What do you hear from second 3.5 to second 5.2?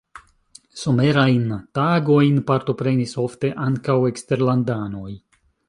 ankaŭ eksterlandanoj.